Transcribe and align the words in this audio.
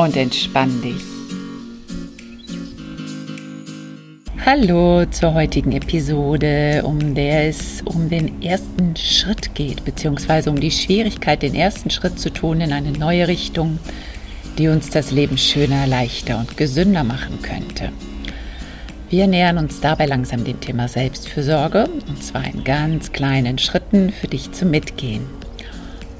und 0.00 0.16
entspann 0.16 0.80
dich. 0.80 1.02
Hallo 4.46 5.04
zur 5.04 5.34
heutigen 5.34 5.72
Episode, 5.72 6.82
um 6.84 7.14
der 7.14 7.48
es 7.48 7.82
um 7.84 8.08
den 8.08 8.40
ersten 8.42 8.96
Schritt 8.96 9.54
geht, 9.54 9.84
beziehungsweise 9.84 10.48
um 10.48 10.58
die 10.58 10.70
Schwierigkeit, 10.70 11.42
den 11.42 11.54
ersten 11.54 11.90
Schritt 11.90 12.18
zu 12.18 12.32
tun 12.32 12.62
in 12.62 12.72
eine 12.72 12.92
neue 12.92 13.28
Richtung, 13.28 13.78
die 14.56 14.68
uns 14.68 14.88
das 14.88 15.10
Leben 15.10 15.36
schöner, 15.36 15.86
leichter 15.86 16.38
und 16.38 16.56
gesünder 16.56 17.04
machen 17.04 17.42
könnte. 17.42 17.92
Wir 19.10 19.26
nähern 19.26 19.58
uns 19.58 19.80
dabei 19.80 20.06
langsam 20.06 20.44
dem 20.44 20.60
Thema 20.60 20.88
Selbstfürsorge 20.88 21.90
und 22.08 22.24
zwar 22.24 22.46
in 22.46 22.64
ganz 22.64 23.12
kleinen 23.12 23.58
Schritten 23.58 24.10
für 24.10 24.28
dich 24.28 24.50
zum 24.52 24.70
Mitgehen. 24.70 25.39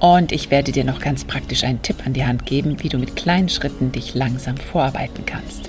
Und 0.01 0.33
ich 0.33 0.51
werde 0.51 0.73
dir 0.73 0.84
noch 0.84 0.98
ganz 0.98 1.25
praktisch 1.25 1.62
einen 1.62 1.83
Tipp 1.83 2.06
an 2.06 2.15
die 2.15 2.25
Hand 2.25 2.47
geben, 2.47 2.83
wie 2.83 2.89
du 2.89 2.98
mit 2.98 3.17
kleinen 3.17 3.51
Schritten 3.51 3.93
dich 3.93 4.15
langsam 4.15 4.56
vorarbeiten 4.56 5.27
kannst. 5.27 5.69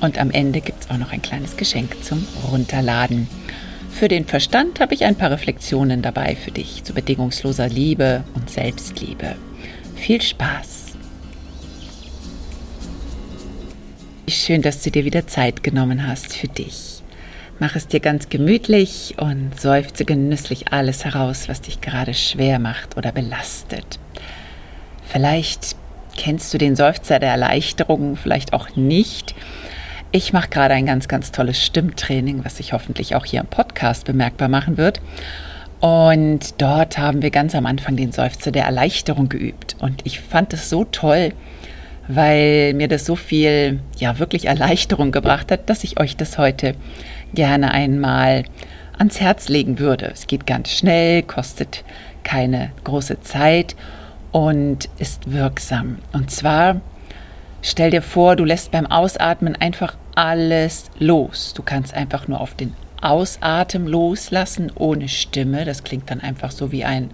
Und 0.00 0.18
am 0.18 0.30
Ende 0.30 0.62
gibt 0.62 0.84
es 0.84 0.90
auch 0.90 0.96
noch 0.96 1.12
ein 1.12 1.20
kleines 1.20 1.56
Geschenk 1.58 2.02
zum 2.02 2.26
Runterladen. 2.50 3.28
Für 3.90 4.08
den 4.08 4.24
Verstand 4.24 4.80
habe 4.80 4.94
ich 4.94 5.04
ein 5.04 5.16
paar 5.16 5.30
Reflexionen 5.30 6.00
dabei 6.00 6.34
für 6.34 6.50
dich 6.50 6.82
zu 6.84 6.94
bedingungsloser 6.94 7.68
Liebe 7.68 8.24
und 8.34 8.48
Selbstliebe. 8.48 9.34
Viel 9.96 10.22
Spaß! 10.22 10.86
Schön, 14.28 14.62
dass 14.62 14.82
du 14.82 14.90
dir 14.90 15.04
wieder 15.04 15.26
Zeit 15.26 15.62
genommen 15.62 16.06
hast 16.06 16.34
für 16.36 16.48
dich. 16.48 16.97
Mach 17.60 17.74
es 17.74 17.88
dir 17.88 17.98
ganz 17.98 18.28
gemütlich 18.28 19.16
und 19.18 19.58
seufze 19.58 20.04
genüsslich 20.04 20.72
alles 20.72 21.04
heraus, 21.04 21.48
was 21.48 21.60
dich 21.60 21.80
gerade 21.80 22.14
schwer 22.14 22.60
macht 22.60 22.96
oder 22.96 23.10
belastet. 23.10 23.98
Vielleicht 25.02 25.74
kennst 26.16 26.54
du 26.54 26.58
den 26.58 26.76
Seufzer 26.76 27.18
der 27.18 27.30
Erleichterung, 27.30 28.16
vielleicht 28.16 28.52
auch 28.52 28.76
nicht. 28.76 29.34
Ich 30.12 30.32
mache 30.32 30.48
gerade 30.48 30.74
ein 30.74 30.86
ganz, 30.86 31.08
ganz 31.08 31.32
tolles 31.32 31.62
Stimmtraining, 31.64 32.44
was 32.44 32.58
sich 32.58 32.72
hoffentlich 32.72 33.16
auch 33.16 33.24
hier 33.24 33.40
im 33.40 33.46
Podcast 33.46 34.04
bemerkbar 34.04 34.48
machen 34.48 34.76
wird. 34.76 35.00
Und 35.80 36.60
dort 36.60 36.96
haben 36.96 37.22
wir 37.22 37.30
ganz 37.30 37.54
am 37.54 37.66
Anfang 37.66 37.96
den 37.96 38.12
Seufzer 38.12 38.52
der 38.52 38.64
Erleichterung 38.64 39.28
geübt. 39.28 39.76
Und 39.80 40.00
ich 40.04 40.20
fand 40.20 40.52
es 40.52 40.70
so 40.70 40.84
toll, 40.84 41.32
weil 42.08 42.72
mir 42.74 42.88
das 42.88 43.04
so 43.04 43.16
viel, 43.16 43.80
ja, 43.98 44.18
wirklich 44.18 44.46
Erleichterung 44.46 45.12
gebracht 45.12 45.52
hat, 45.52 45.68
dass 45.68 45.84
ich 45.84 46.00
euch 46.00 46.16
das 46.16 46.38
heute 46.38 46.74
gerne 47.34 47.72
einmal 47.72 48.44
ans 48.98 49.20
Herz 49.20 49.48
legen 49.48 49.78
würde. 49.78 50.06
Es 50.12 50.26
geht 50.26 50.46
ganz 50.46 50.70
schnell, 50.70 51.22
kostet 51.22 51.84
keine 52.24 52.72
große 52.84 53.20
Zeit 53.20 53.76
und 54.32 54.88
ist 54.98 55.30
wirksam. 55.32 55.98
Und 56.12 56.30
zwar 56.30 56.80
stell 57.62 57.90
dir 57.90 58.02
vor, 58.02 58.36
du 58.36 58.44
lässt 58.44 58.70
beim 58.70 58.86
Ausatmen 58.86 59.56
einfach 59.56 59.96
alles 60.14 60.90
los. 60.98 61.54
Du 61.54 61.62
kannst 61.62 61.94
einfach 61.94 62.28
nur 62.28 62.40
auf 62.40 62.54
den 62.54 62.74
Ausatmen 63.00 63.86
loslassen, 63.86 64.72
ohne 64.74 65.08
Stimme. 65.08 65.64
Das 65.64 65.84
klingt 65.84 66.10
dann 66.10 66.20
einfach 66.20 66.50
so 66.50 66.72
wie 66.72 66.84
ein 66.84 67.10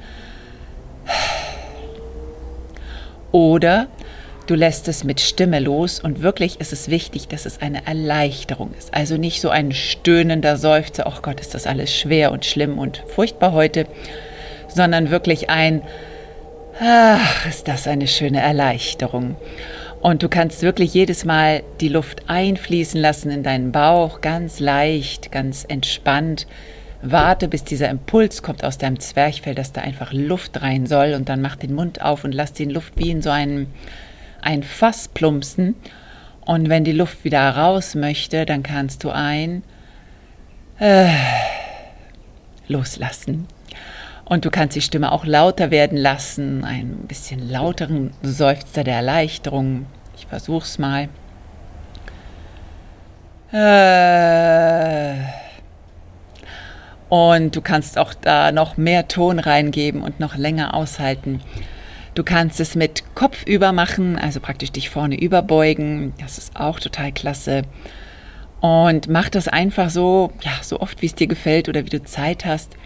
oder 3.30 3.88
Du 4.47 4.55
lässt 4.55 4.88
es 4.88 5.05
mit 5.05 5.21
Stimme 5.21 5.59
los 5.59 6.00
und 6.00 6.21
wirklich 6.21 6.60
ist 6.60 6.75
es 6.75 6.91
wichtig, 6.91 7.28
dass 7.28 7.47
es 7.47 7.62
eine 7.62 7.87
Erleichterung 7.87 8.72
ist. 8.78 8.93
Also 8.93 9.16
nicht 9.16 9.41
so 9.41 9.49
ein 9.49 9.72
stöhnender 9.72 10.59
Seufzer, 10.59 11.05
oh 11.06 11.21
Gott, 11.22 11.41
ist 11.41 11.55
das 11.55 11.66
alles 11.66 11.94
schwer 11.97 12.31
und 12.31 12.44
schlimm 12.44 12.78
und 12.78 13.03
furchtbar 13.09 13.53
heute, 13.53 13.87
sondern 14.69 15.10
wirklich 15.10 15.49
ein, 15.49 15.81
ach, 16.78 17.47
ist 17.47 17.69
das 17.69 17.87
eine 17.87 18.06
schöne 18.06 18.41
Erleichterung. 18.41 19.37
Und 20.03 20.22
du 20.22 20.28
kannst 20.28 20.60
wirklich 20.60 20.93
jedes 20.93 21.25
Mal 21.25 21.62
die 21.81 21.88
Luft 21.88 22.28
einfließen 22.28 23.00
lassen 23.00 23.31
in 23.31 23.43
deinen 23.43 23.72
Bauch, 23.72 24.21
ganz 24.21 24.60
leicht, 24.60 25.33
ganz 25.33 25.65
entspannt. 25.66 26.47
Warte, 27.00 27.49
bis 27.49 27.65
dieser 27.65 27.88
Impuls 27.88 28.43
kommt 28.43 28.62
aus 28.62 28.77
deinem 28.77 29.00
Zwerchfell, 29.00 29.54
dass 29.54 29.72
da 29.72 29.81
einfach 29.81 30.12
Luft 30.12 30.60
rein 30.60 30.84
soll 30.84 31.15
und 31.15 31.31
dann 31.31 31.41
mach 31.41 31.56
den 31.56 31.75
Mund 31.75 32.03
auf 32.03 32.25
und 32.25 32.34
lass 32.34 32.53
die 32.53 32.66
Luft 32.66 32.93
wie 32.97 33.10
in 33.10 33.22
so 33.22 33.31
einem 33.31 33.69
ein 34.44 34.62
Fass 34.62 35.09
plumpsen 35.09 35.75
und 36.44 36.69
wenn 36.69 36.84
die 36.84 36.93
Luft 36.93 37.25
wieder 37.25 37.49
raus 37.56 37.94
möchte, 37.94 38.44
dann 38.44 38.62
kannst 38.62 39.03
du 39.05 39.10
ein 39.10 39.62
äh, 40.78 41.09
loslassen. 42.69 43.47
Und 44.25 44.44
du 44.44 44.50
kannst 44.50 44.77
die 44.77 44.81
Stimme 44.81 45.12
auch 45.12 45.25
lauter 45.25 45.71
werden 45.71 45.99
lassen, 45.99 46.65
ein 46.65 47.06
bisschen 47.06 47.50
lauteren 47.50 48.12
Seufzer 48.22 48.84
der 48.84 48.97
Erleichterung. 48.97 49.87
Ich 50.16 50.27
versuch's 50.27 50.78
mal. 50.78 51.09
Äh, 53.53 55.15
und 57.09 57.54
du 57.54 57.60
kannst 57.60 57.99
auch 57.99 58.15
da 58.15 58.50
noch 58.50 58.77
mehr 58.77 59.09
Ton 59.09 59.38
reingeben 59.38 60.03
und 60.03 60.21
noch 60.21 60.37
länger 60.37 60.75
aushalten. 60.75 61.41
Du 62.14 62.22
kannst 62.22 62.60
es 62.60 62.76
mit 62.76 63.02
Kopf 63.16 63.44
über 63.44 63.72
machen, 63.72 64.16
also 64.16 64.38
praktisch 64.38 64.70
dich 64.70 64.88
vorne 64.88 65.20
überbeugen. 65.20 66.14
Das 66.20 66.38
ist 66.38 66.54
auch 66.56 66.78
total 66.78 67.10
klasse. 67.10 67.62
Und 68.60 69.08
mach 69.08 69.28
das 69.28 69.48
einfach 69.48 69.91
so, 69.91 70.32
ja, 70.42 70.53
so 70.62 70.80
oft 70.80 71.03
wie 71.03 71.06
es 71.06 71.14
dir 71.16 71.26
gefällt 71.26 71.69
oder 71.69 71.84
wie 71.84 71.91
du 71.91 72.03
Zeit 72.04 72.44
hast. 72.44 72.76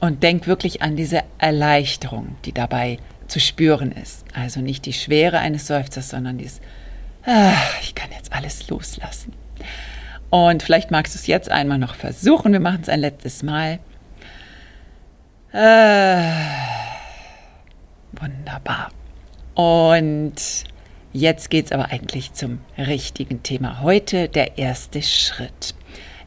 Und 0.00 0.22
denk 0.22 0.46
wirklich 0.46 0.82
an 0.82 0.96
diese 0.96 1.22
Erleichterung, 1.38 2.36
die 2.44 2.52
dabei 2.52 2.98
zu 3.28 3.40
spüren 3.40 3.92
ist. 3.92 4.24
Also 4.34 4.60
nicht 4.60 4.86
die 4.86 4.92
Schwere 4.92 5.38
eines 5.38 5.66
Seufzers, 5.66 6.08
sondern 6.08 6.38
dieses, 6.38 6.60
ah, 7.24 7.52
ich 7.82 7.94
kann 7.94 8.10
jetzt 8.10 8.32
alles 8.32 8.68
loslassen. 8.68 9.32
Und 10.30 10.62
vielleicht 10.62 10.90
magst 10.90 11.14
du 11.14 11.18
es 11.18 11.26
jetzt 11.26 11.50
einmal 11.50 11.78
noch 11.78 11.94
versuchen. 11.94 12.52
Wir 12.52 12.60
machen 12.60 12.80
es 12.82 12.88
ein 12.88 13.00
letztes 13.00 13.42
Mal. 13.42 13.80
Ah. 15.52 16.71
Wunderbar. 18.12 18.90
Und 19.54 20.34
jetzt 21.12 21.50
geht 21.50 21.66
es 21.66 21.72
aber 21.72 21.90
eigentlich 21.90 22.32
zum 22.32 22.60
richtigen 22.78 23.42
Thema. 23.42 23.80
Heute 23.80 24.28
der 24.28 24.58
erste 24.58 25.02
Schritt. 25.02 25.74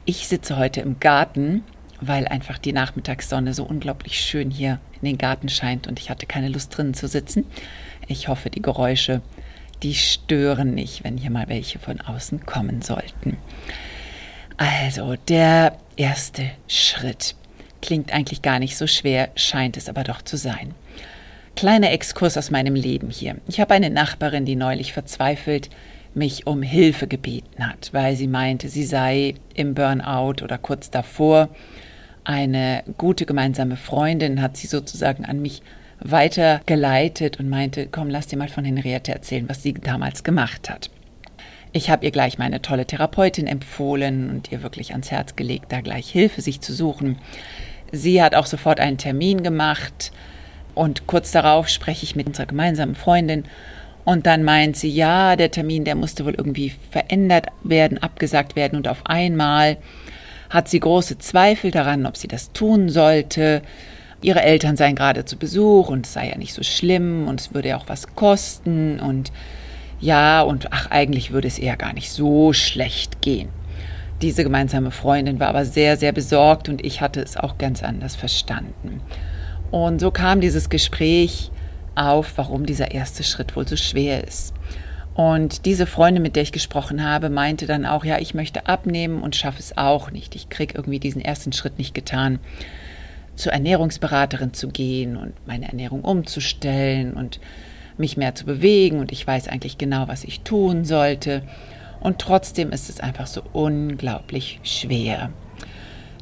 Ich 0.06 0.28
sitze 0.28 0.58
heute 0.58 0.82
im 0.82 1.00
Garten, 1.00 1.64
weil 2.02 2.28
einfach 2.28 2.58
die 2.58 2.74
Nachmittagssonne 2.74 3.54
so 3.54 3.64
unglaublich 3.64 4.20
schön 4.20 4.52
hier 4.52 4.80
in 5.02 5.06
den 5.06 5.18
Garten 5.18 5.50
scheint 5.50 5.88
und 5.88 6.00
ich 6.00 6.10
hatte 6.10 6.26
keine 6.26 6.50
Lust 6.50 6.76
drinnen 6.76 6.94
zu 6.94 7.08
sitzen. 7.08 7.46
Ich 8.08 8.28
hoffe, 8.28 8.50
die 8.50 8.62
Geräusche, 8.62 9.22
die 9.84 9.96
stören 9.96 10.74
nicht, 10.74 11.04
wenn 11.04 11.18
hier 11.18 11.32
mal 11.32 11.50
welche 11.50 11.80
von 11.80 12.02
außen 12.02 12.46
kommen 12.46 12.82
sollten. 12.82 13.38
Also, 14.58 15.16
der 15.28 15.78
erste 15.98 16.52
Schritt 16.68 17.36
klingt 17.82 18.14
eigentlich 18.14 18.42
gar 18.42 18.60
nicht 18.60 18.78
so 18.78 18.88
schwer, 18.88 19.30
scheint 19.36 19.78
es 19.78 19.90
aber 19.90 20.04
doch 20.04 20.22
zu 20.22 20.38
sein. 20.38 20.74
Kleiner 21.56 21.92
Exkurs 21.92 22.38
aus 22.38 22.52
meinem 22.52 22.76
Leben 22.76 23.10
hier. 23.10 23.38
Ich 23.48 23.62
habe 23.62 23.74
eine 23.74 23.90
Nachbarin, 23.90 24.44
die 24.44 24.58
neulich 24.58 24.92
verzweifelt 24.92 25.70
mich 26.14 26.48
um 26.48 26.62
Hilfe 26.62 27.08
gebeten 27.08 27.66
hat, 27.66 27.90
weil 27.94 28.16
sie 28.16 28.28
meinte, 28.28 28.70
sie 28.70 28.84
sei 28.84 29.36
im 29.54 29.74
Burnout 29.74 30.44
oder 30.44 30.58
kurz 30.58 30.90
davor. 30.90 31.50
Eine 32.24 32.84
gute 32.98 33.26
gemeinsame 33.26 33.78
Freundin 33.78 34.42
hat 34.42 34.58
sie 34.58 34.68
sozusagen 34.68 35.26
an 35.26 35.42
mich 35.42 35.62
weitergeleitet 36.00 37.40
und 37.40 37.50
meinte, 37.50 37.88
komm, 37.90 38.10
lass 38.10 38.28
dir 38.28 38.38
mal 38.38 38.50
von 38.50 38.66
Henriette 38.66 39.14
erzählen, 39.14 39.48
was 39.48 39.64
sie 39.64 39.74
damals 39.74 40.24
gemacht 40.24 40.70
hat. 40.70 40.90
Ich 41.72 41.90
habe 41.90 42.06
ihr 42.06 42.12
gleich 42.12 42.38
meine 42.38 42.62
tolle 42.62 42.86
Therapeutin 42.86 43.48
empfohlen 43.48 44.30
und 44.30 44.52
ihr 44.52 44.64
wirklich 44.64 44.92
ans 44.92 45.12
Herz 45.12 45.36
gelegt, 45.36 45.72
da 45.72 45.82
gleich 45.82 46.10
Hilfe 46.10 46.42
sich 46.42 46.62
zu 46.62 46.74
suchen. 46.74 47.18
Sie 47.92 48.22
hat 48.22 48.36
auch 48.36 48.46
sofort 48.46 48.80
einen 48.80 48.98
Termin 48.98 49.44
gemacht, 49.44 50.12
und 50.76 51.08
kurz 51.08 51.32
darauf 51.32 51.68
spreche 51.68 52.04
ich 52.04 52.16
mit 52.16 52.28
unserer 52.28 52.46
gemeinsamen 52.46 52.96
Freundin 52.96 53.46
und 54.04 54.28
dann 54.28 54.44
meint 54.44 54.78
sie, 54.78 54.90
ja, 54.90 55.36
der 55.36 55.50
Termin, 55.50 55.84
der 55.84 55.96
musste 55.96 56.26
wohl 56.26 56.36
irgendwie 56.36 56.74
verändert 56.92 57.48
werden, 57.64 57.98
abgesagt 57.98 58.56
werden 58.56 58.78
und 58.78 58.88
auf 58.88 59.06
einmal 59.06 59.78
hat 60.50 60.70
sie 60.70 60.80
große 60.80 61.18
Zweifel 61.18 61.72
daran, 61.72 62.06
ob 62.06 62.16
sie 62.16 62.28
das 62.28 62.52
tun 62.52 62.90
sollte. 62.90 63.62
ihre 64.22 64.42
Eltern 64.42 64.78
seien 64.78 64.96
gerade 64.96 65.26
zu 65.26 65.38
Besuch 65.38 65.90
und 65.90 66.06
es 66.06 66.14
sei 66.14 66.30
ja 66.30 66.38
nicht 66.38 66.54
so 66.54 66.64
schlimm 66.64 67.28
und 67.28 67.42
es 67.42 67.54
würde 67.54 67.70
ja 67.70 67.78
auch 67.78 67.90
was 67.90 68.16
kosten 68.16 69.00
und 69.00 69.32
ja, 70.00 70.42
und 70.42 70.72
ach, 70.72 70.92
eigentlich 70.92 71.32
würde 71.32 71.48
es 71.48 71.58
eher 71.58 71.78
gar 71.78 71.94
nicht 71.94 72.12
so 72.12 72.54
schlecht 72.54 73.22
gehen. 73.22 73.50
Diese 74.22 74.44
gemeinsame 74.44 74.92
Freundin 74.92 75.40
war 75.40 75.50
aber 75.50 75.66
sehr, 75.66 75.98
sehr 75.98 76.12
besorgt 76.12 76.70
und 76.70 76.84
ich 76.86 77.02
hatte 77.02 77.22
es 77.22 77.38
auch 77.38 77.58
ganz 77.58 77.84
anders 77.84 78.16
verstanden. 78.16 79.02
Und 79.72 80.00
so 80.00 80.12
kam 80.12 80.42
dieses 80.42 80.70
Gespräch 80.70 81.52
auf, 81.96 82.34
warum 82.38 82.66
dieser 82.66 82.92
erste 82.92 83.24
Schritt 83.24 83.56
wohl 83.56 83.68
so 83.68 83.76
schwer 83.76 84.24
ist. 84.26 84.54
Und 85.16 85.66
diese 85.66 85.86
Freundin, 85.86 86.22
mit 86.22 86.36
der 86.36 86.44
ich 86.44 86.52
gesprochen 86.52 87.04
habe, 87.04 87.30
meinte 87.30 87.66
dann 87.68 87.86
auch, 87.86 88.04
ja, 88.04 88.20
ich 88.20 88.34
möchte 88.34 88.68
abnehmen 88.68 89.22
und 89.22 89.36
schaffe 89.36 89.60
es 89.60 89.78
auch 89.78 90.12
nicht. 90.12 90.36
Ich 90.36 90.50
kriege 90.50 90.74
irgendwie 90.76 91.00
diesen 91.00 91.22
ersten 91.22 91.54
Schritt 91.54 91.78
nicht 91.78 91.96
getan, 91.96 92.40
zur 93.36 93.54
Ernährungsberaterin 93.54 94.54
zu 94.54 94.68
gehen 94.68 95.16
und 95.16 95.34
meine 95.48 95.68
Ernährung 95.68 96.02
umzustellen 96.02 97.14
und 97.14 97.40
mich 97.98 98.18
mehr 98.18 98.36
zu 98.36 98.46
bewegen. 98.46 99.00
Und 99.00 99.14
ich 99.14 99.26
weiß 99.26 99.48
eigentlich 99.48 99.78
genau, 99.78 100.10
was 100.10 100.26
ich 100.26 100.42
tun 100.42 100.84
sollte. 100.84 101.44
Und 102.02 102.20
trotzdem 102.20 102.72
ist 102.72 102.90
es 102.90 103.00
einfach 103.00 103.28
so 103.28 103.42
unglaublich 103.54 104.60
schwer. 104.64 105.32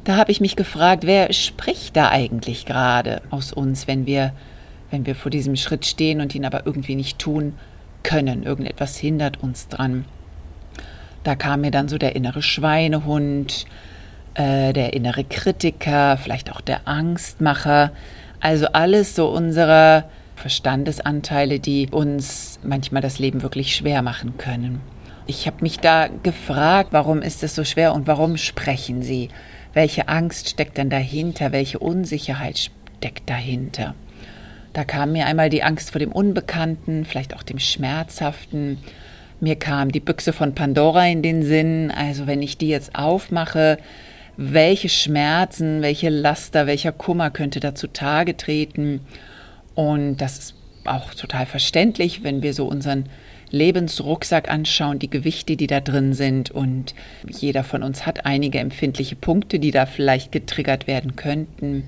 Da 0.04 0.16
habe 0.16 0.30
ich 0.30 0.40
mich 0.42 0.54
gefragt, 0.54 1.06
wer 1.06 1.32
spricht 1.32 1.96
da 1.96 2.10
eigentlich 2.10 2.66
gerade 2.66 3.22
aus 3.30 3.54
uns, 3.54 3.86
wenn 3.86 4.04
wir, 4.04 4.32
wenn 4.90 5.06
wir 5.06 5.14
vor 5.14 5.30
diesem 5.30 5.56
Schritt 5.56 5.86
stehen 5.86 6.20
und 6.20 6.34
ihn 6.34 6.44
aber 6.44 6.66
irgendwie 6.66 6.94
nicht 6.94 7.18
tun 7.18 7.54
können. 8.02 8.42
Irgendetwas 8.42 8.98
hindert 8.98 9.42
uns 9.42 9.68
dran. 9.68 10.04
Da 11.22 11.34
kam 11.34 11.62
mir 11.62 11.70
dann 11.70 11.88
so 11.88 11.96
der 11.96 12.14
innere 12.16 12.42
Schweinehund, 12.42 13.64
äh, 14.34 14.74
der 14.74 14.92
innere 14.92 15.24
Kritiker, 15.24 16.18
vielleicht 16.18 16.52
auch 16.52 16.60
der 16.60 16.86
Angstmacher. 16.86 17.92
Also 18.40 18.66
alles 18.66 19.16
so 19.16 19.30
unsere 19.30 20.04
Verstandesanteile, 20.36 21.60
die 21.60 21.88
uns 21.90 22.60
manchmal 22.62 23.00
das 23.00 23.18
Leben 23.18 23.42
wirklich 23.42 23.74
schwer 23.74 24.02
machen 24.02 24.36
können. 24.36 24.82
Ich 25.26 25.46
habe 25.46 25.56
mich 25.62 25.80
da 25.80 26.08
gefragt, 26.22 26.88
warum 26.92 27.22
ist 27.22 27.42
es 27.42 27.54
so 27.54 27.64
schwer 27.64 27.94
und 27.94 28.06
warum 28.06 28.36
sprechen 28.36 29.00
Sie? 29.00 29.30
Welche 29.74 30.08
Angst 30.08 30.48
steckt 30.48 30.78
denn 30.78 30.88
dahinter? 30.88 31.50
Welche 31.50 31.80
Unsicherheit 31.80 32.70
steckt 32.98 33.28
dahinter? 33.28 33.94
Da 34.72 34.84
kam 34.84 35.12
mir 35.12 35.26
einmal 35.26 35.50
die 35.50 35.64
Angst 35.64 35.90
vor 35.90 35.98
dem 35.98 36.12
Unbekannten, 36.12 37.04
vielleicht 37.04 37.34
auch 37.34 37.42
dem 37.42 37.58
Schmerzhaften. 37.58 38.78
Mir 39.40 39.56
kam 39.56 39.90
die 39.90 40.00
Büchse 40.00 40.32
von 40.32 40.54
Pandora 40.54 41.06
in 41.06 41.22
den 41.22 41.42
Sinn. 41.42 41.90
Also 41.90 42.26
wenn 42.28 42.40
ich 42.40 42.56
die 42.56 42.68
jetzt 42.68 42.94
aufmache, 42.94 43.78
welche 44.36 44.88
Schmerzen, 44.88 45.82
welche 45.82 46.08
Laster, 46.08 46.66
welcher 46.66 46.92
Kummer 46.92 47.30
könnte 47.30 47.58
da 47.60 47.74
zutage 47.74 48.36
treten? 48.36 49.00
Und 49.74 50.18
das 50.18 50.38
ist 50.38 50.54
auch 50.84 51.14
total 51.14 51.46
verständlich, 51.46 52.22
wenn 52.22 52.42
wir 52.42 52.54
so 52.54 52.66
unseren 52.66 53.06
Lebensrucksack 53.50 54.50
anschauen, 54.50 54.98
die 54.98 55.10
Gewichte, 55.10 55.56
die 55.56 55.66
da 55.66 55.80
drin 55.80 56.12
sind. 56.12 56.50
Und 56.50 56.94
jeder 57.28 57.64
von 57.64 57.82
uns 57.82 58.04
hat 58.04 58.26
einige 58.26 58.58
empfindliche 58.58 59.16
Punkte, 59.16 59.58
die 59.58 59.70
da 59.70 59.86
vielleicht 59.86 60.32
getriggert 60.32 60.86
werden 60.86 61.16
könnten. 61.16 61.84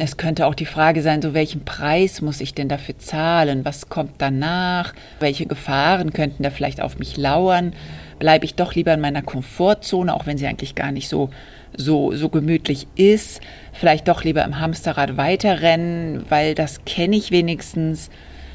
Es 0.00 0.16
könnte 0.16 0.46
auch 0.46 0.54
die 0.54 0.64
Frage 0.64 1.02
sein, 1.02 1.20
so 1.20 1.34
welchen 1.34 1.64
Preis 1.64 2.22
muss 2.22 2.40
ich 2.40 2.54
denn 2.54 2.68
dafür 2.68 2.98
zahlen? 2.98 3.64
Was 3.64 3.88
kommt 3.88 4.14
danach? 4.18 4.94
Welche 5.18 5.46
Gefahren 5.46 6.12
könnten 6.12 6.44
da 6.44 6.50
vielleicht 6.50 6.80
auf 6.80 7.00
mich 7.00 7.16
lauern? 7.16 7.72
Bleibe 8.20 8.44
ich 8.44 8.54
doch 8.54 8.76
lieber 8.76 8.94
in 8.94 9.00
meiner 9.00 9.22
Komfortzone, 9.22 10.14
auch 10.14 10.24
wenn 10.24 10.38
sie 10.38 10.46
eigentlich 10.46 10.76
gar 10.76 10.92
nicht 10.92 11.08
so, 11.08 11.30
so, 11.76 12.12
so 12.14 12.28
gemütlich 12.28 12.86
ist? 12.94 13.40
Vielleicht 13.72 14.06
doch 14.06 14.22
lieber 14.22 14.44
im 14.44 14.60
Hamsterrad 14.60 15.16
weiterrennen, 15.16 16.24
weil 16.28 16.54
das 16.54 16.84
kenne 16.84 17.16
ich 17.16 17.32
wenigstens. 17.32 18.08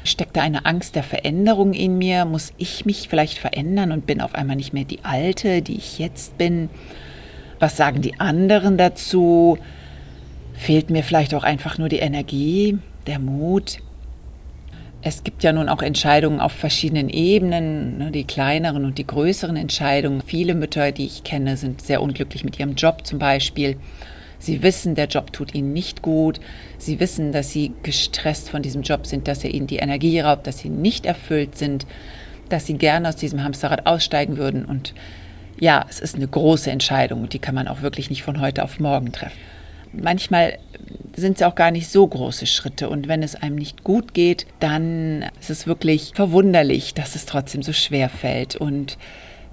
Steckt 0.04 0.36
da 0.36 0.42
eine 0.42 0.66
Angst 0.66 0.96
der 0.96 1.02
Veränderung 1.02 1.72
in 1.72 1.96
mir? 1.96 2.26
Muss 2.26 2.52
ich 2.58 2.84
mich 2.84 3.08
vielleicht 3.08 3.38
verändern 3.38 3.90
und 3.90 4.06
bin 4.06 4.20
auf 4.20 4.34
einmal 4.34 4.54
nicht 4.54 4.74
mehr 4.74 4.84
die 4.84 5.02
Alte, 5.02 5.62
die 5.62 5.76
ich 5.76 5.98
jetzt 5.98 6.36
bin? 6.36 6.68
Was 7.58 7.78
sagen 7.78 8.02
die 8.02 8.20
anderen 8.20 8.76
dazu? 8.76 9.56
Fehlt 10.52 10.90
mir 10.90 11.02
vielleicht 11.02 11.34
auch 11.34 11.42
einfach 11.42 11.78
nur 11.78 11.88
die 11.88 12.00
Energie, 12.00 12.78
der 13.06 13.18
Mut? 13.18 13.78
Es 15.00 15.24
gibt 15.24 15.42
ja 15.42 15.52
nun 15.52 15.70
auch 15.70 15.80
Entscheidungen 15.80 16.38
auf 16.40 16.52
verschiedenen 16.52 17.08
Ebenen, 17.08 17.96
ne, 17.98 18.10
die 18.10 18.24
kleineren 18.24 18.84
und 18.84 18.98
die 18.98 19.06
größeren 19.06 19.56
Entscheidungen. 19.56 20.20
Viele 20.20 20.54
Mütter, 20.54 20.92
die 20.92 21.06
ich 21.06 21.24
kenne, 21.24 21.56
sind 21.56 21.80
sehr 21.80 22.02
unglücklich 22.02 22.44
mit 22.44 22.58
ihrem 22.58 22.74
Job 22.74 23.06
zum 23.06 23.18
Beispiel. 23.18 23.76
Sie 24.38 24.62
wissen, 24.62 24.94
der 24.94 25.06
Job 25.06 25.32
tut 25.32 25.54
ihnen 25.54 25.72
nicht 25.72 26.02
gut. 26.02 26.40
Sie 26.78 27.00
wissen, 27.00 27.32
dass 27.32 27.50
sie 27.50 27.72
gestresst 27.82 28.50
von 28.50 28.62
diesem 28.62 28.82
Job 28.82 29.06
sind, 29.06 29.28
dass 29.28 29.44
er 29.44 29.52
ihnen 29.52 29.66
die 29.66 29.76
Energie 29.76 30.20
raubt, 30.20 30.46
dass 30.46 30.58
sie 30.58 30.68
nicht 30.68 31.06
erfüllt 31.06 31.56
sind, 31.56 31.86
dass 32.48 32.66
sie 32.66 32.74
gerne 32.74 33.08
aus 33.08 33.16
diesem 33.16 33.42
Hamsterrad 33.42 33.86
aussteigen 33.86 34.36
würden. 34.36 34.64
Und 34.64 34.94
ja, 35.58 35.84
es 35.88 36.00
ist 36.00 36.16
eine 36.16 36.28
große 36.28 36.70
Entscheidung 36.70 37.22
und 37.22 37.32
die 37.32 37.38
kann 37.38 37.54
man 37.54 37.68
auch 37.68 37.82
wirklich 37.82 38.10
nicht 38.10 38.22
von 38.22 38.40
heute 38.40 38.62
auf 38.64 38.80
morgen 38.80 39.12
treffen 39.12 39.38
manchmal 40.00 40.58
sind 41.16 41.36
es 41.36 41.42
auch 41.42 41.54
gar 41.54 41.70
nicht 41.70 41.88
so 41.88 42.06
große 42.06 42.46
Schritte. 42.46 42.88
Und 42.88 43.08
wenn 43.08 43.22
es 43.22 43.36
einem 43.36 43.56
nicht 43.56 43.84
gut 43.84 44.14
geht, 44.14 44.46
dann 44.60 45.24
ist 45.40 45.50
es 45.50 45.66
wirklich 45.66 46.12
verwunderlich, 46.14 46.94
dass 46.94 47.14
es 47.14 47.26
trotzdem 47.26 47.62
so 47.62 47.72
schwer 47.72 48.08
fällt. 48.08 48.56
Und 48.56 48.98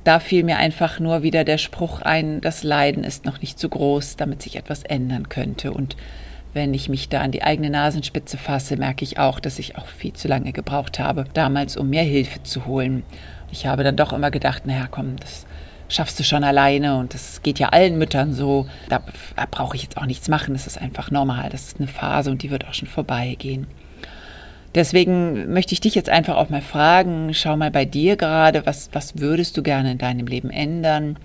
da 0.04 0.20
fiel 0.20 0.44
mir 0.44 0.58
einfach 0.58 1.00
nur 1.00 1.24
wieder 1.24 1.44
der 1.44 1.58
Spruch 1.58 2.02
ein, 2.02 2.42
das 2.42 2.64
Leiden 2.64 3.04
ist 3.04 3.26
noch 3.26 3.42
nicht 3.42 3.60
zu 3.60 3.70
groß, 3.70 4.16
damit 4.16 4.42
sich 4.42 4.56
etwas 4.56 4.84
ändern 4.84 5.30
könnte. 5.30 5.72
Und 5.72 5.96
wenn 6.54 6.74
ich 6.74 6.90
mich 6.90 7.10
da 7.10 7.22
an 7.22 7.32
die 7.32 7.44
eigene 7.44 7.70
Nasenspitze 7.70 8.38
fasse, 8.38 8.78
merke 8.78 9.04
ich 9.04 9.20
auch, 9.20 9.40
dass 9.40 9.60
ich 9.60 9.78
auch 9.78 9.86
viel 9.86 10.14
zu 10.14 10.28
lange 10.28 10.52
gebraucht 10.52 11.00
habe, 11.00 11.26
damals, 11.34 11.78
um 11.78 11.90
mehr 11.90 12.04
Hilfe 12.04 12.44
zu 12.44 12.66
holen. 12.66 13.04
Ich 13.52 13.66
habe 13.66 13.84
dann 13.84 13.96
doch 13.96 14.12
immer 14.12 14.32
gedacht, 14.32 14.66
naja, 14.66 14.88
komm, 14.90 15.18
das 15.18 15.46
schaffst 15.88 16.20
du 16.20 16.24
schon 16.24 16.44
alleine 16.44 16.98
und 16.98 17.14
das 17.14 17.42
geht 17.44 17.60
ja 17.60 17.70
allen 17.70 17.98
Müttern 17.98 18.34
so. 18.34 18.68
Da 18.90 19.02
brauche 19.52 19.76
ich 19.76 19.84
jetzt 19.84 19.98
auch 19.98 20.06
nichts 20.06 20.30
machen, 20.30 20.54
das 20.54 20.68
ist 20.68 20.82
einfach 20.82 21.12
normal, 21.12 21.50
das 21.50 21.68
ist 21.68 21.80
eine 21.80 21.88
Phase 21.88 22.32
und 22.32 22.42
die 22.44 22.50
wird 22.50 22.66
auch 22.68 22.74
schon 22.74 22.88
vorbeigehen. 22.88 23.68
Deswegen 24.74 25.52
möchte 25.52 25.74
ich 25.74 25.82
dich 25.82 25.96
jetzt 25.96 26.10
einfach 26.10 26.38
auch 26.38 26.50
mal 26.50 26.62
fragen, 26.62 27.34
schau 27.34 27.58
mal 27.58 27.72
bei 27.72 27.84
dir 27.84 28.16
gerade, 28.16 28.66
was, 28.66 28.90
was 28.94 29.20
würdest 29.20 29.58
du 29.58 29.64
gerne 29.64 29.92
in 29.92 29.98
deinem 29.98 30.28
Leben 30.28 30.50
ändern? 30.50 31.18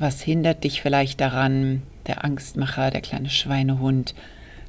Was 0.00 0.20
hindert 0.20 0.64
dich 0.64 0.82
vielleicht 0.82 1.20
daran? 1.20 1.82
Der 2.08 2.24
Angstmacher, 2.24 2.90
der 2.90 3.00
kleine 3.00 3.30
Schweinehund, 3.30 4.14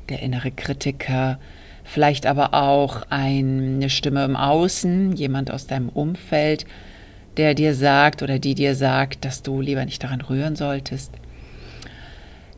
der 0.10 0.22
innere 0.22 0.52
Kritiker, 0.52 1.40
vielleicht 1.84 2.28
aber 2.28 2.54
auch 2.54 3.04
eine 3.10 3.90
Stimme 3.90 4.24
im 4.24 4.36
Außen, 4.36 5.14
jemand 5.14 5.50
aus 5.52 5.66
deinem 5.66 5.90
Umfeld, 5.90 6.66
der 7.38 7.56
dir 7.56 7.74
sagt 7.74 8.22
oder 8.22 8.40
die 8.40 8.56
dir 8.56 8.76
sagt, 8.76 9.26
dass 9.26 9.42
du 9.42 9.62
lieber 9.62 9.84
nicht 9.84 10.04
daran 10.04 10.22
rühren 10.22 10.56
solltest. 10.56 11.12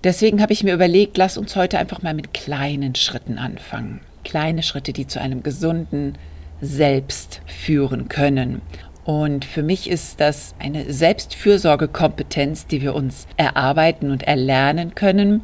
Deswegen 0.03 0.41
habe 0.41 0.53
ich 0.53 0.63
mir 0.63 0.73
überlegt, 0.73 1.17
lass 1.17 1.37
uns 1.37 1.55
heute 1.55 1.79
einfach 1.79 2.01
mal 2.01 2.13
mit 2.13 2.33
kleinen 2.33 2.95
Schritten 2.95 3.37
anfangen. 3.37 4.01
Kleine 4.27 4.61
Schritte, 4.61 4.91
die 4.91 5.07
zu 5.07 5.21
einem 5.21 5.41
gesunden 5.41 6.17
Selbst 6.59 7.39
führen 7.45 8.09
können. 8.09 8.61
Und 9.05 9.45
für 9.45 9.63
mich 9.63 9.89
ist 9.89 10.19
das 10.19 10.53
eine 10.59 10.91
Selbstfürsorgekompetenz, 10.91 12.67
die 12.67 12.81
wir 12.81 12.93
uns 12.93 13.25
erarbeiten 13.37 14.11
und 14.11 14.23
erlernen 14.23 14.95
können. 14.95 15.43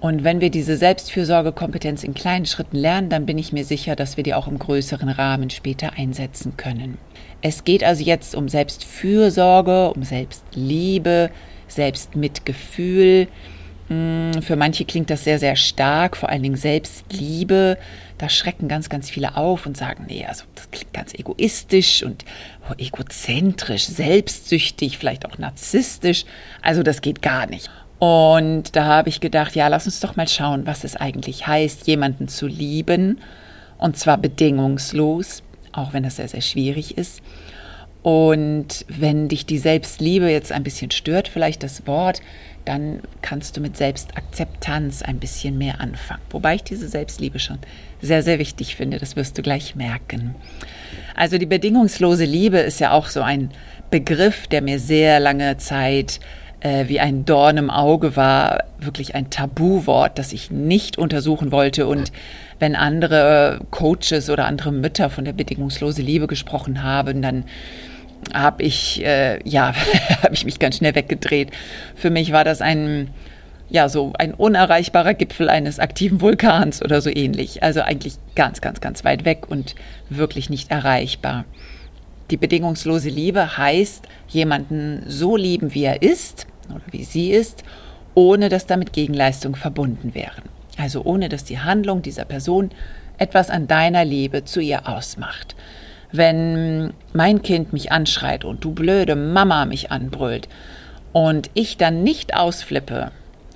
Und 0.00 0.24
wenn 0.24 0.40
wir 0.40 0.48
diese 0.48 0.78
Selbstfürsorgekompetenz 0.78 2.04
in 2.04 2.14
kleinen 2.14 2.46
Schritten 2.46 2.78
lernen, 2.78 3.10
dann 3.10 3.26
bin 3.26 3.36
ich 3.36 3.52
mir 3.52 3.66
sicher, 3.66 3.96
dass 3.96 4.16
wir 4.16 4.24
die 4.24 4.32
auch 4.32 4.48
im 4.48 4.58
größeren 4.58 5.10
Rahmen 5.10 5.50
später 5.50 5.92
einsetzen 5.98 6.56
können. 6.56 6.96
Es 7.42 7.64
geht 7.64 7.84
also 7.84 8.02
jetzt 8.02 8.34
um 8.34 8.48
Selbstfürsorge, 8.48 9.92
um 9.92 10.02
Selbstliebe, 10.02 11.30
Selbstmitgefühl. 11.68 13.28
Hm, 13.88 14.40
für 14.40 14.56
manche 14.56 14.86
klingt 14.86 15.10
das 15.10 15.24
sehr, 15.24 15.38
sehr 15.38 15.56
stark, 15.56 16.16
vor 16.16 16.30
allen 16.30 16.42
Dingen 16.42 16.56
Selbstliebe. 16.56 17.76
Da 18.18 18.28
schrecken 18.28 18.68
ganz, 18.68 18.88
ganz 18.88 19.10
viele 19.10 19.36
auf 19.36 19.66
und 19.66 19.76
sagen, 19.76 20.06
nee, 20.08 20.24
also 20.24 20.44
das 20.54 20.70
klingt 20.70 20.94
ganz 20.94 21.12
egoistisch 21.14 22.02
und 22.02 22.24
oh, 22.68 22.74
egozentrisch, 22.78 23.86
selbstsüchtig, 23.86 24.98
vielleicht 24.98 25.26
auch 25.26 25.38
narzisstisch. 25.38 26.24
Also 26.62 26.82
das 26.82 27.02
geht 27.02 27.20
gar 27.20 27.46
nicht. 27.46 27.70
Und 27.98 28.76
da 28.76 28.84
habe 28.84 29.08
ich 29.08 29.20
gedacht, 29.20 29.54
ja, 29.54 29.68
lass 29.68 29.86
uns 29.86 30.00
doch 30.00 30.16
mal 30.16 30.28
schauen, 30.28 30.66
was 30.66 30.84
es 30.84 30.96
eigentlich 30.96 31.46
heißt, 31.46 31.86
jemanden 31.86 32.28
zu 32.28 32.46
lieben. 32.46 33.20
Und 33.78 33.96
zwar 33.96 34.18
bedingungslos, 34.18 35.42
auch 35.72 35.92
wenn 35.92 36.02
das 36.02 36.16
sehr, 36.16 36.28
sehr 36.28 36.40
schwierig 36.40 36.96
ist. 36.96 37.22
Und 38.06 38.84
wenn 38.86 39.26
dich 39.26 39.46
die 39.46 39.58
Selbstliebe 39.58 40.30
jetzt 40.30 40.52
ein 40.52 40.62
bisschen 40.62 40.92
stört, 40.92 41.26
vielleicht 41.26 41.64
das 41.64 41.88
Wort, 41.88 42.22
dann 42.64 43.00
kannst 43.20 43.56
du 43.56 43.60
mit 43.60 43.76
Selbstakzeptanz 43.76 45.02
ein 45.02 45.18
bisschen 45.18 45.58
mehr 45.58 45.80
anfangen. 45.80 46.22
Wobei 46.30 46.54
ich 46.54 46.62
diese 46.62 46.86
Selbstliebe 46.86 47.40
schon 47.40 47.58
sehr, 48.00 48.22
sehr 48.22 48.38
wichtig 48.38 48.76
finde, 48.76 49.00
das 49.00 49.16
wirst 49.16 49.36
du 49.36 49.42
gleich 49.42 49.74
merken. 49.74 50.36
Also 51.16 51.36
die 51.36 51.46
bedingungslose 51.46 52.24
Liebe 52.26 52.58
ist 52.58 52.78
ja 52.78 52.92
auch 52.92 53.08
so 53.08 53.22
ein 53.22 53.50
Begriff, 53.90 54.46
der 54.46 54.62
mir 54.62 54.78
sehr 54.78 55.18
lange 55.18 55.56
Zeit 55.56 56.20
äh, 56.60 56.84
wie 56.86 57.00
ein 57.00 57.24
Dorn 57.24 57.56
im 57.56 57.70
Auge 57.70 58.14
war, 58.14 58.62
wirklich 58.78 59.16
ein 59.16 59.30
Tabuwort, 59.30 60.16
das 60.16 60.32
ich 60.32 60.52
nicht 60.52 60.96
untersuchen 60.96 61.50
wollte. 61.50 61.88
Und 61.88 62.12
wenn 62.60 62.76
andere 62.76 63.62
Coaches 63.72 64.30
oder 64.30 64.44
andere 64.44 64.70
Mütter 64.70 65.10
von 65.10 65.24
der 65.24 65.32
bedingungslosen 65.32 66.06
Liebe 66.06 66.28
gesprochen 66.28 66.84
haben, 66.84 67.20
dann 67.20 67.46
habe 68.34 68.62
ich, 68.62 69.04
äh, 69.04 69.38
ja, 69.48 69.74
habe 70.22 70.34
ich 70.34 70.44
mich 70.44 70.58
ganz 70.58 70.76
schnell 70.78 70.94
weggedreht. 70.94 71.50
Für 71.94 72.10
mich 72.10 72.32
war 72.32 72.44
das 72.44 72.60
ein, 72.60 73.10
ja, 73.68 73.88
so 73.88 74.12
ein 74.18 74.34
unerreichbarer 74.34 75.14
Gipfel 75.14 75.48
eines 75.48 75.78
aktiven 75.78 76.20
Vulkans 76.20 76.82
oder 76.82 77.00
so 77.00 77.10
ähnlich. 77.10 77.62
Also 77.62 77.80
eigentlich 77.82 78.14
ganz, 78.34 78.60
ganz, 78.60 78.80
ganz 78.80 79.04
weit 79.04 79.24
weg 79.24 79.48
und 79.48 79.74
wirklich 80.08 80.50
nicht 80.50 80.70
erreichbar. 80.70 81.44
Die 82.30 82.36
bedingungslose 82.36 83.08
Liebe 83.08 83.56
heißt, 83.56 84.06
jemanden 84.28 85.04
so 85.06 85.36
lieben, 85.36 85.74
wie 85.74 85.84
er 85.84 86.02
ist 86.02 86.46
oder 86.68 86.82
wie 86.90 87.04
sie 87.04 87.30
ist, 87.30 87.62
ohne 88.14 88.48
dass 88.48 88.66
damit 88.66 88.92
Gegenleistung 88.92 89.54
verbunden 89.54 90.14
wären. 90.14 90.42
Also 90.76 91.04
ohne 91.04 91.28
dass 91.28 91.44
die 91.44 91.60
Handlung 91.60 92.02
dieser 92.02 92.24
Person 92.24 92.70
etwas 93.18 93.48
an 93.48 93.66
deiner 93.68 94.04
Liebe 94.04 94.44
zu 94.44 94.60
ihr 94.60 94.88
ausmacht. 94.88 95.54
Wenn 96.12 96.92
mein 97.12 97.42
Kind 97.42 97.72
mich 97.72 97.92
anschreit 97.92 98.44
und 98.44 98.64
du 98.64 98.72
blöde 98.72 99.16
Mama 99.16 99.64
mich 99.64 99.90
anbrüllt 99.90 100.48
und 101.12 101.50
ich 101.54 101.76
dann 101.76 102.02
nicht 102.02 102.34
ausflippe, 102.34 103.10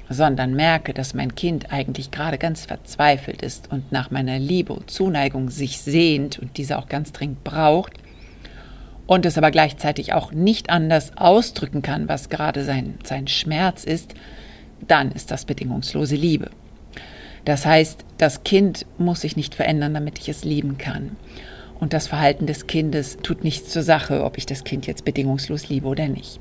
sondern 0.08 0.54
merke, 0.54 0.92
dass 0.92 1.14
mein 1.14 1.34
Kind 1.34 1.72
eigentlich 1.72 2.10
gerade 2.10 2.38
ganz 2.38 2.66
verzweifelt 2.66 3.42
ist 3.42 3.70
und 3.70 3.92
nach 3.92 4.10
meiner 4.10 4.38
Liebe 4.38 4.72
und 4.72 4.90
Zuneigung 4.90 5.50
sich 5.50 5.80
sehnt 5.80 6.38
und 6.38 6.56
diese 6.56 6.78
auch 6.78 6.88
ganz 6.88 7.12
dringend 7.12 7.44
braucht, 7.44 7.92
und 9.10 9.26
es 9.26 9.36
aber 9.36 9.50
gleichzeitig 9.50 10.12
auch 10.12 10.30
nicht 10.30 10.70
anders 10.70 11.16
ausdrücken 11.16 11.82
kann, 11.82 12.08
was 12.08 12.28
gerade 12.28 12.62
sein, 12.62 12.94
sein 13.02 13.26
Schmerz 13.26 13.82
ist, 13.82 14.14
dann 14.86 15.10
ist 15.10 15.32
das 15.32 15.46
bedingungslose 15.46 16.14
Liebe. 16.14 16.48
Das 17.44 17.66
heißt, 17.66 18.04
das 18.18 18.44
Kind 18.44 18.86
muss 18.98 19.22
sich 19.22 19.34
nicht 19.34 19.56
verändern, 19.56 19.94
damit 19.94 20.20
ich 20.20 20.28
es 20.28 20.44
lieben 20.44 20.78
kann. 20.78 21.16
Und 21.80 21.94
das 21.94 22.06
Verhalten 22.06 22.46
des 22.46 22.66
Kindes 22.66 23.16
tut 23.22 23.42
nichts 23.42 23.70
zur 23.70 23.82
Sache, 23.82 24.24
ob 24.24 24.38
ich 24.38 24.46
das 24.46 24.64
Kind 24.64 24.86
jetzt 24.86 25.04
bedingungslos 25.04 25.68
liebe 25.70 25.88
oder 25.88 26.08
nicht. 26.08 26.38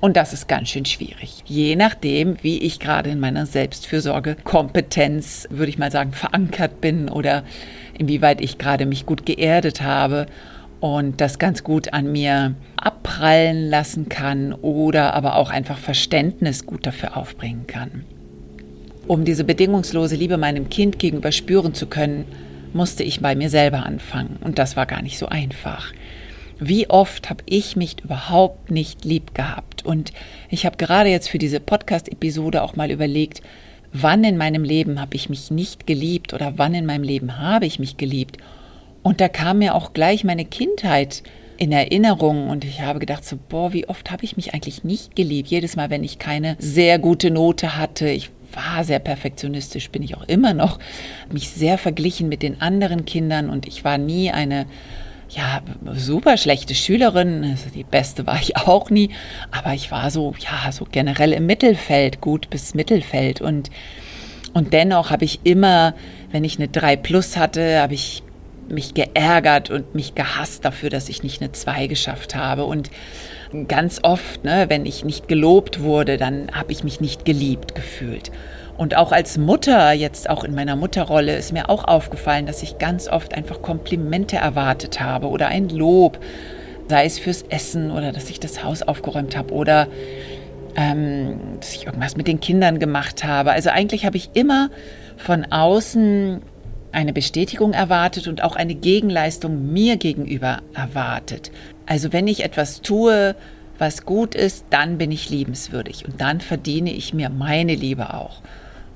Und 0.00 0.16
das 0.16 0.32
ist 0.32 0.48
ganz 0.48 0.70
schön 0.70 0.84
schwierig. 0.84 1.42
Je 1.44 1.76
nachdem, 1.76 2.36
wie 2.42 2.58
ich 2.58 2.78
gerade 2.78 3.10
in 3.10 3.20
meiner 3.20 3.46
Selbstfürsorge-Kompetenz, 3.46 5.48
würde 5.50 5.70
ich 5.70 5.78
mal 5.78 5.90
sagen, 5.90 6.12
verankert 6.12 6.80
bin 6.80 7.08
oder 7.08 7.42
inwieweit 7.98 8.40
ich 8.40 8.58
gerade 8.58 8.86
mich 8.86 9.06
gut 9.06 9.26
geerdet 9.26 9.82
habe 9.82 10.26
und 10.80 11.20
das 11.20 11.40
ganz 11.40 11.64
gut 11.64 11.92
an 11.92 12.12
mir 12.12 12.54
abprallen 12.76 13.68
lassen 13.68 14.08
kann 14.08 14.52
oder 14.52 15.14
aber 15.14 15.34
auch 15.36 15.50
einfach 15.50 15.78
Verständnis 15.78 16.64
gut 16.64 16.86
dafür 16.86 17.16
aufbringen 17.16 17.66
kann. 17.66 18.04
Um 19.08 19.24
diese 19.24 19.42
bedingungslose 19.42 20.14
Liebe 20.14 20.36
meinem 20.36 20.70
Kind 20.70 21.00
gegenüber 21.00 21.32
spüren 21.32 21.74
zu 21.74 21.86
können, 21.86 22.24
musste 22.74 23.02
ich 23.02 23.20
bei 23.20 23.34
mir 23.34 23.50
selber 23.50 23.84
anfangen 23.84 24.38
und 24.40 24.58
das 24.58 24.76
war 24.76 24.86
gar 24.86 25.02
nicht 25.02 25.18
so 25.18 25.26
einfach. 25.26 25.92
Wie 26.60 26.90
oft 26.90 27.30
habe 27.30 27.44
ich 27.46 27.76
mich 27.76 27.96
überhaupt 28.02 28.70
nicht 28.70 29.04
lieb 29.04 29.34
gehabt 29.34 29.84
und 29.84 30.12
ich 30.50 30.66
habe 30.66 30.76
gerade 30.76 31.08
jetzt 31.08 31.28
für 31.28 31.38
diese 31.38 31.60
Podcast-Episode 31.60 32.62
auch 32.62 32.74
mal 32.74 32.90
überlegt, 32.90 33.42
wann 33.92 34.24
in 34.24 34.36
meinem 34.36 34.64
Leben 34.64 35.00
habe 35.00 35.14
ich 35.14 35.28
mich 35.28 35.50
nicht 35.50 35.86
geliebt 35.86 36.34
oder 36.34 36.54
wann 36.56 36.74
in 36.74 36.86
meinem 36.86 37.04
Leben 37.04 37.38
habe 37.38 37.66
ich 37.66 37.78
mich 37.78 37.96
geliebt 37.96 38.38
und 39.02 39.20
da 39.20 39.28
kam 39.28 39.58
mir 39.58 39.74
auch 39.74 39.92
gleich 39.92 40.24
meine 40.24 40.44
Kindheit 40.44 41.22
in 41.58 41.72
Erinnerung 41.72 42.48
und 42.48 42.64
ich 42.64 42.80
habe 42.82 43.00
gedacht 43.00 43.24
so, 43.24 43.36
boah, 43.48 43.72
wie 43.72 43.88
oft 43.88 44.10
habe 44.10 44.24
ich 44.24 44.36
mich 44.36 44.54
eigentlich 44.54 44.84
nicht 44.84 45.16
geliebt? 45.16 45.48
Jedes 45.48 45.76
Mal, 45.76 45.90
wenn 45.90 46.04
ich 46.04 46.18
keine 46.18 46.56
sehr 46.58 46.98
gute 46.98 47.30
Note 47.30 47.76
hatte, 47.76 48.08
ich 48.08 48.30
war 48.52 48.84
sehr 48.84 48.98
perfektionistisch, 48.98 49.90
bin 49.90 50.02
ich 50.02 50.16
auch 50.16 50.26
immer 50.28 50.54
noch, 50.54 50.78
mich 51.32 51.50
sehr 51.50 51.78
verglichen 51.78 52.28
mit 52.28 52.42
den 52.42 52.60
anderen 52.60 53.04
Kindern 53.04 53.50
und 53.50 53.66
ich 53.66 53.84
war 53.84 53.98
nie 53.98 54.30
eine 54.30 54.66
ja, 55.30 55.60
super 55.92 56.36
schlechte 56.38 56.74
Schülerin, 56.74 57.44
also 57.44 57.68
die 57.70 57.84
beste 57.84 58.26
war 58.26 58.40
ich 58.40 58.56
auch 58.56 58.88
nie, 58.90 59.10
aber 59.50 59.74
ich 59.74 59.90
war 59.90 60.10
so, 60.10 60.34
ja, 60.38 60.72
so 60.72 60.86
generell 60.90 61.32
im 61.32 61.46
Mittelfeld, 61.46 62.20
gut 62.20 62.48
bis 62.48 62.74
Mittelfeld 62.74 63.40
und, 63.40 63.70
und 64.54 64.72
dennoch 64.72 65.10
habe 65.10 65.24
ich 65.24 65.40
immer, 65.44 65.94
wenn 66.30 66.44
ich 66.44 66.56
eine 66.58 66.68
3 66.68 66.96
plus 66.96 67.36
hatte, 67.36 67.80
habe 67.80 67.94
ich 67.94 68.22
mich 68.68 68.94
geärgert 68.94 69.70
und 69.70 69.94
mich 69.94 70.14
gehasst 70.14 70.64
dafür, 70.64 70.90
dass 70.90 71.08
ich 71.08 71.22
nicht 71.22 71.40
eine 71.40 71.52
2 71.52 71.86
geschafft 71.86 72.34
habe. 72.34 72.64
Und 72.64 72.90
ganz 73.66 74.00
oft, 74.02 74.44
ne, 74.44 74.66
wenn 74.68 74.86
ich 74.86 75.04
nicht 75.04 75.28
gelobt 75.28 75.80
wurde, 75.82 76.16
dann 76.16 76.50
habe 76.52 76.72
ich 76.72 76.84
mich 76.84 77.00
nicht 77.00 77.24
geliebt 77.24 77.74
gefühlt. 77.74 78.30
Und 78.76 78.96
auch 78.96 79.10
als 79.10 79.38
Mutter, 79.38 79.92
jetzt 79.92 80.30
auch 80.30 80.44
in 80.44 80.54
meiner 80.54 80.76
Mutterrolle, 80.76 81.36
ist 81.36 81.52
mir 81.52 81.68
auch 81.68 81.84
aufgefallen, 81.84 82.46
dass 82.46 82.62
ich 82.62 82.78
ganz 82.78 83.08
oft 83.08 83.34
einfach 83.34 83.60
Komplimente 83.60 84.36
erwartet 84.36 85.00
habe 85.00 85.28
oder 85.28 85.48
ein 85.48 85.68
Lob, 85.68 86.20
sei 86.88 87.04
es 87.04 87.18
fürs 87.18 87.42
Essen 87.42 87.90
oder 87.90 88.12
dass 88.12 88.30
ich 88.30 88.38
das 88.38 88.62
Haus 88.62 88.82
aufgeräumt 88.82 89.36
habe 89.36 89.52
oder 89.52 89.88
ähm, 90.76 91.40
dass 91.58 91.74
ich 91.74 91.86
irgendwas 91.86 92.16
mit 92.16 92.28
den 92.28 92.38
Kindern 92.38 92.78
gemacht 92.78 93.24
habe. 93.24 93.50
Also 93.50 93.70
eigentlich 93.70 94.06
habe 94.06 94.16
ich 94.16 94.30
immer 94.34 94.70
von 95.16 95.44
außen 95.50 96.40
eine 96.92 97.12
Bestätigung 97.12 97.72
erwartet 97.72 98.28
und 98.28 98.42
auch 98.42 98.56
eine 98.56 98.74
Gegenleistung 98.74 99.72
mir 99.72 99.96
gegenüber 99.96 100.62
erwartet. 100.74 101.50
Also 101.86 102.12
wenn 102.12 102.26
ich 102.26 102.44
etwas 102.44 102.82
tue, 102.82 103.34
was 103.78 104.04
gut 104.04 104.34
ist, 104.34 104.66
dann 104.70 104.98
bin 104.98 105.10
ich 105.12 105.30
liebenswürdig 105.30 106.04
und 106.04 106.20
dann 106.20 106.40
verdiene 106.40 106.92
ich 106.92 107.14
mir 107.14 107.30
meine 107.30 107.74
Liebe 107.74 108.14
auch. 108.14 108.42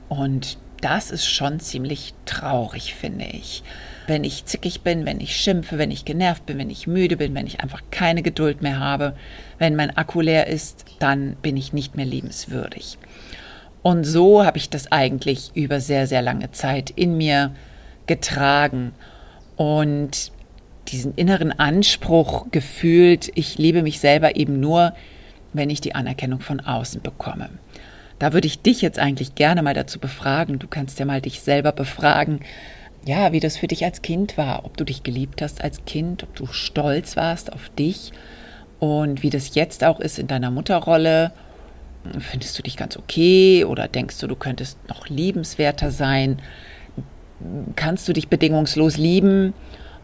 Und 0.09 0.59
das 0.81 1.11
ist 1.11 1.27
schon 1.27 1.61
ziemlich 1.61 2.13
traurig, 2.27 2.95
finde 2.95 3.25
ich. 3.25 3.63
Wenn 4.09 4.25
ich 4.25 4.45
zickig 4.47 4.81
bin, 4.81 5.07
wenn 5.07 5.21
ich 5.21 5.37
schimpfe, 5.37 5.79
wenn 5.79 5.93
ich 5.93 6.05
genervt 6.05 6.45
bin, 6.45 6.59
wenn 6.59 6.71
ich 6.71 6.89
müde 6.89 7.17
bin, 7.17 7.35
wenn 7.37 7.47
ich 7.47 7.61
einfach 7.61 7.83
keine 7.93 8.23
Geduld 8.23 8.61
mehr 8.61 8.81
habe, 8.81 9.15
wenn 9.59 9.77
mein 9.77 9.97
Akku 9.97 10.21
leer 10.21 10.49
ist, 10.49 10.85
dann 10.99 11.37
bin 11.37 11.57
ich 11.57 11.73
nicht 11.73 11.95
mehr 11.95 12.05
liebenswürdig. 12.05 12.99
Und 13.83 14.05
so 14.05 14.45
habe 14.45 14.59
ich 14.59 14.71
das 14.71 14.91
eigentlich 14.91 15.53
über 15.55 15.81
sehr, 15.81 16.09
sehr 16.09 16.23
lange 16.23 16.51
Zeit 16.51 16.91
in 16.91 17.17
mir 17.17 17.53
getragen 18.07 18.93
und 19.57 20.33
diesen 20.89 21.15
inneren 21.15 21.53
Anspruch 21.53 22.47
gefühlt, 22.51 23.31
ich 23.35 23.59
liebe 23.59 23.83
mich 23.83 24.01
selber 24.01 24.37
eben 24.37 24.61
nur, 24.61 24.95
wenn 25.53 25.71
ich 25.71 25.81
die 25.81 25.95
Anerkennung 25.95 26.41
von 26.41 26.61
außen 26.61 27.03
bekomme. 27.03 27.51
Da 28.19 28.33
würde 28.33 28.47
ich 28.47 28.63
dich 28.63 28.83
jetzt 28.83 28.99
eigentlich 28.99 29.35
gerne 29.35 29.63
mal 29.63 29.75
dazu 29.75 29.99
befragen. 29.99 30.59
Du 30.59 30.69
kannst 30.69 30.99
ja 30.99 31.05
mal 31.05 31.21
dich 31.21 31.41
selber 31.41 31.73
befragen, 31.73 32.41
ja, 33.05 33.33
wie 33.33 33.41
das 33.41 33.57
für 33.57 33.67
dich 33.67 33.85
als 33.85 34.03
Kind 34.03 34.39
war, 34.39 34.65
ob 34.65 34.77
du 34.77 34.85
dich 34.85 35.03
geliebt 35.03 35.43
hast 35.43 35.63
als 35.63 35.85
Kind, 35.85 36.23
ob 36.23 36.35
du 36.37 36.47
stolz 36.47 37.17
warst 37.17 37.53
auf 37.53 37.69
dich 37.71 38.13
und 38.79 39.23
wie 39.23 39.31
das 39.31 39.55
jetzt 39.55 39.83
auch 39.83 39.99
ist 39.99 40.19
in 40.19 40.29
deiner 40.29 40.51
Mutterrolle. 40.51 41.33
Findest 42.19 42.59
du 42.59 42.63
dich 42.63 42.77
ganz 42.77 42.97
okay 42.97 43.65
oder 43.65 43.89
denkst 43.89 44.19
du, 44.19 44.27
du 44.27 44.37
könntest 44.37 44.79
noch 44.89 45.09
liebenswerter 45.09 45.91
sein? 45.91 46.41
Kannst 47.77 48.09
du 48.09 48.13
dich 48.13 48.29
bedingungslos 48.29 48.97
lieben 48.97 49.55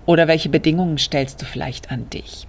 oder 0.06 0.28
welche 0.28 0.48
Bedingungen 0.48 0.98
stellst 0.98 1.40
du 1.42 1.46
vielleicht 1.46 1.90
an 1.90 2.08
dich? 2.10 2.46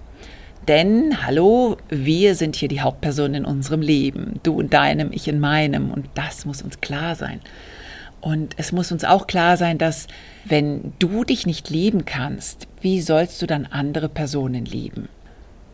Denn, 0.68 1.26
hallo, 1.26 1.78
wir 1.88 2.34
sind 2.34 2.54
hier 2.54 2.68
die 2.68 2.80
Hauptperson 2.80 3.34
in 3.34 3.44
unserem 3.44 3.80
Leben, 3.80 4.40
du 4.42 4.60
in 4.60 4.70
deinem, 4.70 5.10
ich 5.12 5.26
in 5.26 5.40
meinem 5.40 5.90
und 5.90 6.06
das 6.14 6.44
muss 6.44 6.62
uns 6.62 6.80
klar 6.80 7.16
sein. 7.16 7.40
Und 8.20 8.54
es 8.58 8.70
muss 8.70 8.92
uns 8.92 9.04
auch 9.04 9.26
klar 9.26 9.56
sein, 9.56 9.78
dass 9.78 10.06
wenn 10.44 10.92
du 10.98 11.24
dich 11.24 11.46
nicht 11.46 11.70
lieben 11.70 12.04
kannst, 12.04 12.68
wie 12.82 13.00
sollst 13.00 13.40
du 13.40 13.46
dann 13.46 13.66
andere 13.66 14.08
Personen 14.10 14.66
lieben? 14.66 15.08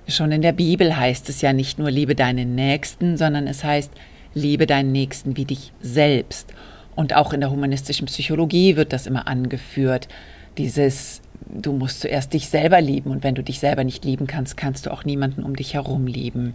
Schon 0.07 0.31
in 0.31 0.43
der 0.43 0.53
Bibel 0.53 0.97
heißt 0.97 1.29
es 1.29 1.41
ja 1.41 1.53
nicht 1.53 1.81
nur 1.81 1.91
liebe 1.91 2.15
deinen 2.15 2.55
Nächsten, 2.55 3.17
sondern 3.17 3.49
es 3.49 3.65
heißt 3.65 3.91
liebe 4.35 4.67
deinen 4.67 4.93
Nächsten 4.93 5.37
wie 5.37 5.47
dich 5.47 5.73
selbst. 5.81 6.53
Und 6.97 7.15
auch 7.15 7.33
in 7.33 7.41
der 7.41 7.51
humanistischen 7.51 8.07
Psychologie 8.07 8.75
wird 8.75 8.93
das 8.93 9.07
immer 9.07 9.29
angeführt. 9.29 10.09
Dieses, 10.59 11.21
du 11.49 11.73
musst 11.73 12.01
zuerst 12.01 12.33
dich 12.33 12.49
selber 12.49 12.81
lieben 12.81 13.11
und 13.11 13.23
wenn 13.23 13.35
du 13.35 13.45
dich 13.45 13.61
selber 13.61 13.85
nicht 13.85 14.05
lieben 14.05 14.27
kannst, 14.27 14.57
kannst 14.57 14.87
du 14.87 14.91
auch 14.91 15.05
niemanden 15.05 15.45
um 15.45 15.55
dich 15.55 15.75
herum 15.75 16.07
lieben. 16.07 16.55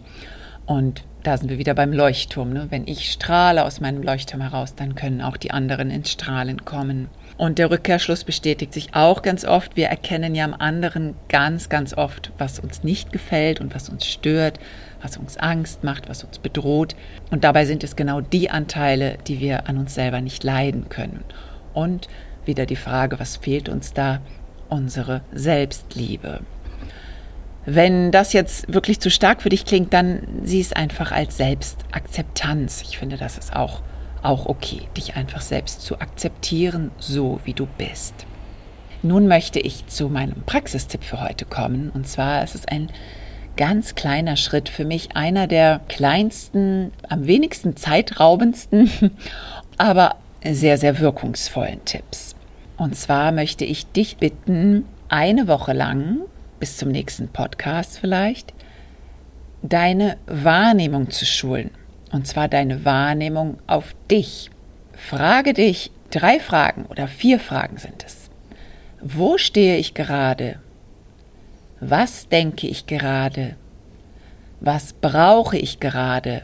Und 0.66 1.04
da 1.22 1.36
sind 1.36 1.50
wir 1.50 1.58
wieder 1.58 1.74
beim 1.74 1.92
Leuchtturm. 1.92 2.52
Ne? 2.52 2.66
Wenn 2.70 2.86
ich 2.86 3.10
strahle 3.10 3.64
aus 3.64 3.80
meinem 3.80 4.02
Leuchtturm 4.02 4.40
heraus, 4.40 4.74
dann 4.74 4.94
können 4.94 5.22
auch 5.22 5.36
die 5.36 5.50
anderen 5.50 5.90
ins 5.90 6.10
Strahlen 6.10 6.64
kommen. 6.64 7.08
Und 7.38 7.58
der 7.58 7.70
Rückkehrschluss 7.70 8.24
bestätigt 8.24 8.72
sich 8.72 8.94
auch 8.94 9.22
ganz 9.22 9.44
oft. 9.44 9.76
Wir 9.76 9.86
erkennen 9.86 10.34
ja 10.34 10.44
am 10.44 10.54
anderen 10.54 11.14
ganz, 11.28 11.68
ganz 11.68 11.94
oft, 11.94 12.32
was 12.38 12.58
uns 12.58 12.84
nicht 12.84 13.12
gefällt 13.12 13.60
und 13.60 13.74
was 13.74 13.88
uns 13.88 14.06
stört, 14.06 14.58
was 15.00 15.16
uns 15.16 15.36
Angst 15.36 15.84
macht, 15.84 16.08
was 16.08 16.24
uns 16.24 16.38
bedroht. 16.38 16.94
Und 17.30 17.44
dabei 17.44 17.64
sind 17.64 17.84
es 17.84 17.96
genau 17.96 18.20
die 18.20 18.50
Anteile, 18.50 19.18
die 19.26 19.40
wir 19.40 19.68
an 19.68 19.78
uns 19.78 19.94
selber 19.94 20.20
nicht 20.20 20.44
leiden 20.44 20.88
können. 20.88 21.24
Und 21.72 22.08
wieder 22.44 22.66
die 22.66 22.76
Frage, 22.76 23.18
was 23.18 23.36
fehlt 23.36 23.68
uns 23.68 23.92
da? 23.92 24.20
Unsere 24.68 25.22
Selbstliebe. 25.32 26.40
Wenn 27.64 28.10
das 28.10 28.32
jetzt 28.32 28.72
wirklich 28.72 29.00
zu 29.00 29.10
stark 29.10 29.42
für 29.42 29.48
dich 29.48 29.64
klingt, 29.64 29.92
dann 29.92 30.26
sieh 30.42 30.60
es 30.60 30.72
einfach 30.72 31.12
als 31.12 31.36
Selbstakzeptanz. 31.36 32.82
Ich 32.82 32.98
finde, 32.98 33.16
das 33.16 33.38
ist 33.38 33.54
auch, 33.54 33.82
auch 34.22 34.46
okay, 34.46 34.82
dich 34.96 35.14
einfach 35.14 35.40
selbst 35.40 35.82
zu 35.82 36.00
akzeptieren, 36.00 36.90
so 36.98 37.40
wie 37.44 37.54
du 37.54 37.66
bist. 37.78 38.14
Nun 39.02 39.28
möchte 39.28 39.60
ich 39.60 39.86
zu 39.86 40.08
meinem 40.08 40.42
Praxistipp 40.46 41.04
für 41.04 41.20
heute 41.20 41.44
kommen. 41.44 41.90
Und 41.90 42.08
zwar 42.08 42.42
ist 42.42 42.54
es 42.54 42.66
ein 42.66 42.88
ganz 43.56 43.94
kleiner 43.94 44.36
Schritt 44.36 44.68
für 44.68 44.84
mich, 44.84 45.16
einer 45.16 45.46
der 45.46 45.80
kleinsten, 45.88 46.92
am 47.08 47.26
wenigsten 47.26 47.76
zeitraubendsten, 47.76 48.90
aber 49.78 50.16
sehr, 50.44 50.78
sehr 50.78 50.98
wirkungsvollen 50.98 51.84
Tipps. 51.84 52.34
Und 52.76 52.96
zwar 52.96 53.30
möchte 53.30 53.64
ich 53.64 53.86
dich 53.86 54.16
bitten, 54.16 54.84
eine 55.08 55.46
Woche 55.46 55.72
lang, 55.74 56.20
bis 56.62 56.76
zum 56.76 56.90
nächsten 56.90 57.26
Podcast 57.26 57.98
vielleicht, 57.98 58.54
deine 59.62 60.16
Wahrnehmung 60.26 61.10
zu 61.10 61.26
schulen. 61.26 61.72
Und 62.12 62.28
zwar 62.28 62.46
deine 62.46 62.84
Wahrnehmung 62.84 63.58
auf 63.66 63.96
dich. 64.08 64.48
Frage 64.92 65.54
dich 65.54 65.90
drei 66.12 66.38
Fragen 66.38 66.84
oder 66.84 67.08
vier 67.08 67.40
Fragen 67.40 67.78
sind 67.78 68.04
es. 68.06 68.30
Wo 69.00 69.38
stehe 69.38 69.76
ich 69.76 69.92
gerade? 69.92 70.60
Was 71.80 72.28
denke 72.28 72.68
ich 72.68 72.86
gerade? 72.86 73.56
Was 74.60 74.92
brauche 74.92 75.58
ich 75.58 75.80
gerade? 75.80 76.42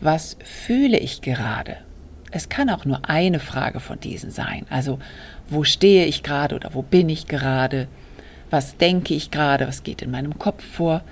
Was 0.00 0.38
fühle 0.42 0.96
ich 0.96 1.20
gerade? 1.20 1.76
Es 2.30 2.48
kann 2.48 2.70
auch 2.70 2.86
nur 2.86 3.10
eine 3.10 3.40
Frage 3.40 3.80
von 3.80 4.00
diesen 4.00 4.30
sein. 4.30 4.64
Also, 4.70 5.00
wo 5.50 5.64
stehe 5.64 6.06
ich 6.06 6.22
gerade 6.22 6.54
oder 6.54 6.72
wo 6.72 6.80
bin 6.80 7.10
ich 7.10 7.26
gerade? 7.26 7.88
Was 8.50 8.76
denke 8.76 9.14
ich 9.14 9.30
gerade? 9.30 9.66
Was 9.66 9.82
geht 9.82 10.02
in 10.02 10.10
meinem 10.10 10.38
Kopf 10.38 10.62
vor? 10.62 11.02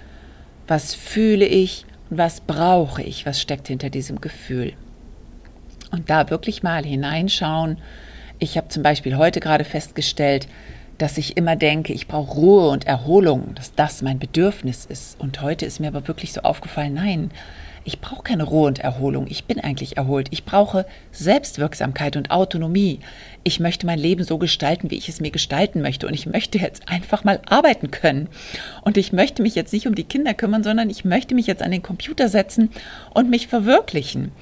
Was 0.66 0.95
fühle 0.95 1.47
ich 1.47 1.87
und 2.11 2.18
was 2.18 2.40
brauche 2.40 3.02
ich? 3.02 3.25
Was 3.25 3.40
steckt 3.40 3.68
hinter 3.68 3.90
diesem 3.90 4.21
Gefühl? 4.21 4.75
Und 5.90 6.11
da 6.11 6.28
wirklich 6.30 6.62
mal 6.62 6.85
hineinschauen. 6.85 7.78
Ich 8.38 8.57
habe 8.57 8.68
zum 8.68 8.83
Beispiel 8.83 9.16
heute 9.16 9.40
gerade 9.40 9.64
festgestellt, 9.64 10.49
dass 10.99 11.16
ich 11.16 11.37
immer 11.37 11.57
denke, 11.57 11.92
ich 11.92 12.09
brauche 12.09 12.35
Ruhe 12.35 12.68
und 12.68 12.87
Erholung, 12.87 13.54
dass 13.54 13.75
das 13.75 14.02
mein 14.02 14.18
Bedürfnis 14.18 14.85
ist. 14.85 15.18
Und 15.21 15.40
heute 15.40 15.64
ist 15.64 15.78
mir 15.78 15.88
aber 15.88 16.09
wirklich 16.09 16.33
so 16.33 16.42
aufgefallen, 16.42 16.95
nein, 16.95 17.30
ich 17.88 18.00
brauche 18.02 18.23
keine 18.23 18.45
Ruhe 18.45 18.66
und 18.66 18.80
Erholung. 18.80 19.26
Ich 19.30 19.47
bin 19.47 19.61
eigentlich 19.61 19.97
erholt. 19.97 20.28
Ich 20.30 20.45
brauche 20.45 20.85
Selbstwirksamkeit 21.11 22.16
und 22.16 22.30
Autonomie. 22.30 23.00
Ich 23.45 23.61
möchte 23.61 23.87
mein 23.87 23.99
Leben 23.99 24.25
so 24.25 24.37
gestalten, 24.37 24.90
wie 24.90 24.99
ich 24.99 25.09
es 25.09 25.23
mir 25.23 25.30
gestalten 25.30 25.80
möchte. 25.80 26.07
Und 26.07 26.12
ich 26.12 26.26
möchte 26.26 26.59
jetzt 26.59 26.87
einfach 26.87 27.25
mal 27.25 27.40
arbeiten 27.47 27.90
können. 27.90 28.28
Und 28.83 28.99
ich 28.99 29.14
möchte 29.14 29.40
mich 29.40 29.54
jetzt 29.54 29.73
nicht 29.73 29.87
um 29.87 29.95
die 29.95 30.04
Kinder 30.04 30.35
kümmern, 30.35 30.62
sondern 30.62 30.90
ich 30.90 31.07
möchte 31.07 31.35
mich 31.35 31.47
jetzt 31.47 31.62
an 31.62 31.71
den 31.71 31.83
Computer 31.83 32.28
setzen 32.28 32.68
und 33.14 33.30
mich 33.30 33.49
verwirklichen. 33.49 34.33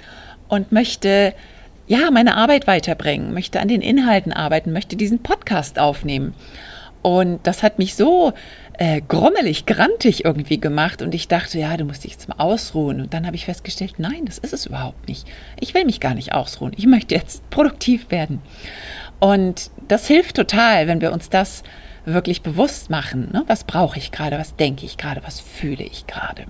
Und 0.49 0.73
möchte 0.73 1.33
ja, 1.87 2.11
meine 2.11 2.37
Arbeit 2.37 2.67
weiterbringen, 2.67 3.33
möchte 3.33 3.61
an 3.61 3.69
den 3.69 3.81
Inhalten 3.81 4.33
arbeiten, 4.33 4.73
möchte 4.73 4.97
diesen 4.97 5.21
Podcast 5.23 5.79
aufnehmen. 5.79 6.35
Und 7.01 7.47
das 7.47 7.63
hat 7.63 7.79
mich 7.79 7.95
so 7.95 8.33
äh, 8.79 9.01
grommelig, 9.01 9.67
grantig 9.67 10.25
irgendwie 10.25 10.61
gemacht. 10.61 11.03
Und 11.03 11.15
ich 11.15 11.29
dachte, 11.29 11.59
ja, 11.59 11.77
du 11.77 11.85
musst 11.85 12.05
dich 12.05 12.13
jetzt 12.13 12.29
mal 12.29 12.39
ausruhen. 12.39 13.01
Und 13.01 13.15
dann 13.15 13.27
habe 13.27 13.37
ich 13.37 13.47
festgestellt, 13.47 13.95
nein, 13.99 14.25
das 14.25 14.39
ist 14.39 14.53
es 14.53 14.67
überhaupt 14.67 15.09
nicht. 15.09 15.27
Ich 15.61 15.75
will 15.75 15.85
mich 15.85 16.01
gar 16.01 16.15
nicht 16.15 16.33
ausruhen. 16.33 16.73
Ich 16.77 16.87
möchte 16.87 17.15
jetzt 17.15 17.49
produktiv 17.51 18.11
werden. 18.11 18.41
Und 19.19 19.71
das 19.89 20.07
hilft 20.07 20.37
total, 20.37 20.89
wenn 20.89 21.01
wir 21.01 21.13
uns 21.13 21.31
das 21.31 21.63
wirklich 22.05 22.43
bewusst 22.43 22.91
machen. 22.91 23.31
Ne? 23.33 23.45
Was 23.47 23.65
brauche 23.65 23.99
ich 23.99 24.13
gerade? 24.13 24.39
Was 24.39 24.57
denke 24.57 24.85
ich 24.85 24.97
gerade? 24.97 25.23
Was 25.25 25.41
fühle 25.41 25.85
ich 25.85 26.07
gerade? 26.07 26.45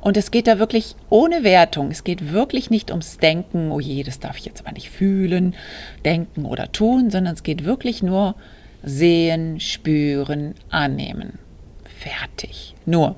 Und 0.00 0.16
es 0.16 0.30
geht 0.30 0.46
da 0.46 0.58
wirklich 0.58 0.94
ohne 1.10 1.42
Wertung. 1.42 1.90
Es 1.90 2.04
geht 2.04 2.32
wirklich 2.32 2.70
nicht 2.70 2.90
ums 2.90 3.18
Denken, 3.18 3.72
oh 3.72 3.80
je, 3.80 4.04
das 4.04 4.20
darf 4.20 4.38
ich 4.38 4.44
jetzt 4.44 4.60
aber 4.60 4.72
nicht 4.72 4.90
fühlen, 4.90 5.56
denken 6.04 6.44
oder 6.44 6.70
tun, 6.70 7.10
sondern 7.10 7.34
es 7.34 7.42
geht 7.42 7.64
wirklich 7.64 8.02
nur 8.02 8.36
sehen, 8.82 9.60
spüren, 9.60 10.54
annehmen. 10.70 11.38
Fertig. 11.84 12.74
Nur 12.86 13.16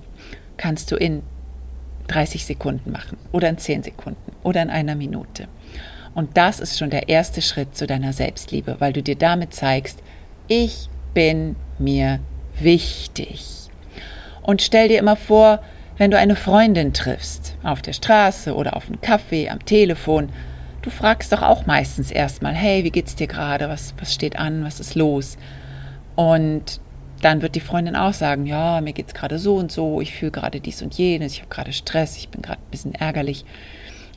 kannst 0.56 0.90
du 0.90 0.96
in 0.96 1.22
30 2.08 2.44
Sekunden 2.44 2.90
machen 2.90 3.18
oder 3.32 3.48
in 3.48 3.58
10 3.58 3.82
Sekunden 3.82 4.32
oder 4.42 4.62
in 4.62 4.70
einer 4.70 4.94
Minute. 4.94 5.48
Und 6.14 6.36
das 6.36 6.58
ist 6.60 6.78
schon 6.78 6.90
der 6.90 7.08
erste 7.08 7.40
Schritt 7.40 7.76
zu 7.76 7.86
deiner 7.86 8.12
Selbstliebe, 8.12 8.76
weil 8.80 8.92
du 8.92 9.02
dir 9.02 9.16
damit 9.16 9.54
zeigst, 9.54 10.02
ich 10.48 10.88
bin 11.14 11.56
mir 11.78 12.18
wichtig. 12.58 13.68
Und 14.42 14.62
stell 14.62 14.88
dir 14.88 14.98
immer 14.98 15.16
vor, 15.16 15.62
wenn 15.96 16.10
du 16.10 16.18
eine 16.18 16.34
Freundin 16.34 16.92
triffst, 16.92 17.56
auf 17.62 17.82
der 17.82 17.92
Straße 17.92 18.54
oder 18.54 18.76
auf 18.76 18.86
einem 18.86 19.00
Kaffee, 19.00 19.48
am 19.50 19.64
Telefon, 19.64 20.30
du 20.82 20.90
fragst 20.90 21.32
doch 21.32 21.42
auch 21.42 21.66
meistens 21.66 22.10
erstmal, 22.10 22.54
hey, 22.54 22.84
wie 22.84 22.90
geht's 22.90 23.14
dir 23.14 23.26
gerade? 23.26 23.68
Was, 23.68 23.94
was 23.98 24.14
steht 24.14 24.38
an? 24.38 24.64
Was 24.64 24.80
ist 24.80 24.94
los? 24.94 25.36
Und 26.16 26.80
dann 27.20 27.42
wird 27.42 27.54
die 27.54 27.60
Freundin 27.60 27.96
auch 27.96 28.14
sagen, 28.14 28.46
ja, 28.46 28.80
mir 28.80 28.92
geht's 28.92 29.14
gerade 29.14 29.38
so 29.38 29.56
und 29.56 29.70
so, 29.70 30.00
ich 30.00 30.14
fühle 30.14 30.30
gerade 30.30 30.60
dies 30.60 30.82
und 30.82 30.94
jenes, 30.94 31.34
ich 31.34 31.40
habe 31.40 31.50
gerade 31.50 31.72
Stress, 31.72 32.16
ich 32.16 32.30
bin 32.30 32.42
gerade 32.42 32.60
ein 32.60 32.70
bisschen 32.70 32.94
ärgerlich. 32.94 33.44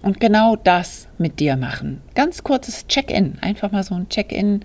Und 0.02 0.19
genau 0.19 0.56
das 0.56 1.08
mit 1.17 1.39
dir 1.39 1.56
machen. 1.56 2.02
Ganz 2.15 2.43
kurzes 2.43 2.88
Check-in, 2.88 3.39
einfach 3.41 3.71
mal 3.71 3.84
so 3.84 3.95
ein 3.95 4.10
Check-in 4.10 4.62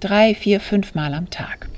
drei, 0.00 0.34
vier, 0.34 0.60
fünf 0.60 0.94
Mal 0.94 1.14
am 1.14 1.30
Tag. 1.30 1.68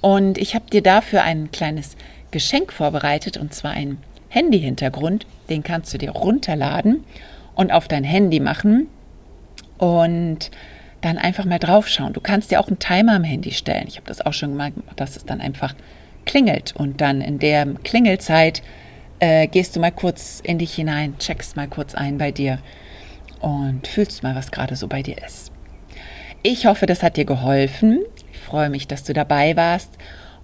Und 0.00 0.38
ich 0.38 0.54
habe 0.54 0.68
dir 0.70 0.82
dafür 0.82 1.22
ein 1.22 1.50
kleines 1.50 1.96
Geschenk 2.30 2.72
vorbereitet, 2.72 3.36
und 3.36 3.54
zwar 3.54 3.72
ein 3.72 3.98
Handy-Hintergrund. 4.28 5.26
Den 5.48 5.62
kannst 5.62 5.92
du 5.94 5.98
dir 5.98 6.10
runterladen 6.10 7.04
und 7.54 7.72
auf 7.72 7.88
dein 7.88 8.04
Handy 8.04 8.40
machen 8.40 8.88
und 9.82 10.52
dann 11.00 11.18
einfach 11.18 11.44
mal 11.44 11.58
draufschauen. 11.58 12.12
Du 12.12 12.20
kannst 12.20 12.52
dir 12.52 12.60
auch 12.60 12.68
einen 12.68 12.78
Timer 12.78 13.16
am 13.16 13.24
Handy 13.24 13.50
stellen. 13.50 13.86
Ich 13.88 13.96
habe 13.96 14.06
das 14.06 14.20
auch 14.24 14.32
schon 14.32 14.50
gemacht, 14.50 14.74
dass 14.94 15.16
es 15.16 15.24
dann 15.24 15.40
einfach 15.40 15.74
klingelt 16.24 16.72
und 16.76 17.00
dann 17.00 17.20
in 17.20 17.40
der 17.40 17.66
Klingelzeit 17.82 18.62
äh, 19.18 19.48
gehst 19.48 19.74
du 19.74 19.80
mal 19.80 19.90
kurz 19.90 20.38
in 20.44 20.58
dich 20.58 20.72
hinein, 20.72 21.18
checkst 21.18 21.56
mal 21.56 21.66
kurz 21.66 21.96
ein 21.96 22.16
bei 22.16 22.30
dir 22.30 22.60
und 23.40 23.88
fühlst 23.88 24.22
mal, 24.22 24.36
was 24.36 24.52
gerade 24.52 24.76
so 24.76 24.86
bei 24.86 25.02
dir 25.02 25.16
ist. 25.26 25.50
Ich 26.44 26.66
hoffe, 26.66 26.86
das 26.86 27.02
hat 27.02 27.16
dir 27.16 27.24
geholfen. 27.24 28.04
Ich 28.32 28.38
freue 28.38 28.70
mich, 28.70 28.86
dass 28.86 29.02
du 29.02 29.12
dabei 29.12 29.56
warst 29.56 29.90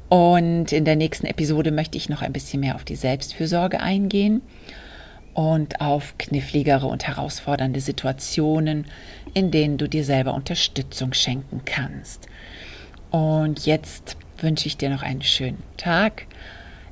und 0.08 0.72
in 0.72 0.84
der 0.84 0.96
nächsten 0.96 1.26
Episode 1.26 1.70
möchte 1.70 1.96
ich 1.96 2.08
noch 2.08 2.22
ein 2.22 2.32
bisschen 2.32 2.58
mehr 2.58 2.74
auf 2.74 2.84
die 2.84 2.96
Selbstfürsorge 2.96 3.78
eingehen 3.78 4.42
und 5.38 5.80
auf 5.80 6.18
kniffligere 6.18 6.88
und 6.88 7.06
herausfordernde 7.06 7.78
Situationen, 7.78 8.86
in 9.34 9.50
denen 9.50 9.78
du 9.78 9.88
dir 9.88 10.04
selber 10.04 10.34
Unterstützung 10.34 11.12
schenken 11.12 11.62
kannst. 11.64 12.26
Und 13.10 13.66
jetzt 13.66 14.16
wünsche 14.38 14.66
ich 14.66 14.76
dir 14.76 14.90
noch 14.90 15.02
einen 15.02 15.22
schönen 15.22 15.62
Tag. 15.76 16.26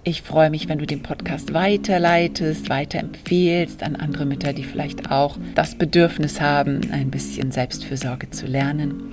Ich 0.09 0.23
freue 0.23 0.51
mich, 0.51 0.69
wenn 0.69 0.79
du 0.79 0.87
den 0.87 1.03
Podcast 1.03 1.53
weiterleitest, 1.53 2.69
weiterempfehlst 2.69 3.83
an 3.83 3.97
andere 3.97 4.25
Mütter, 4.25 4.53
die 4.53 4.63
vielleicht 4.63 5.11
auch 5.11 5.37
das 5.57 5.75
Bedürfnis 5.75 6.41
haben, 6.41 6.93
ein 6.93 7.11
bisschen 7.11 7.51
Selbstfürsorge 7.51 8.31
zu 8.31 8.47
lernen. 8.47 9.11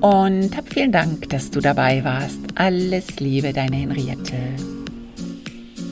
Und 0.00 0.56
hab 0.56 0.72
vielen 0.72 0.92
Dank, 0.92 1.28
dass 1.30 1.50
du 1.50 1.60
dabei 1.60 2.04
warst. 2.04 2.38
Alles 2.54 3.18
Liebe, 3.18 3.52
deine 3.52 3.74
Henriette. 3.74 4.36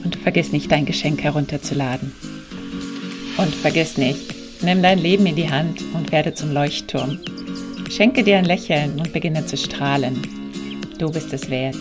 Und 0.05 0.15
vergiss 0.15 0.53
nicht, 0.53 0.71
dein 0.71 0.87
Geschenk 0.87 1.25
herunterzuladen. 1.25 2.13
Und 3.39 3.53
vergiss 3.53 3.99
nicht, 3.99 4.36
nimm 4.63 4.83
dein 4.83 4.99
Leben 4.99 5.27
in 5.27 5.37
die 5.37 5.51
Hand 5.51 5.83
und 5.95 6.13
werde 6.13 6.35
zum 6.35 6.53
Leuchtturm. 6.53 7.19
Schenke 7.91 8.23
dir 8.23 8.39
ein 8.39 8.45
Lächeln 8.45 8.99
und 8.99 9.13
beginne 9.13 9.47
zu 9.47 9.57
strahlen. 9.57 10.23
Du 10.99 11.11
bist 11.11 11.33
es 11.33 11.49
wert. 11.51 11.77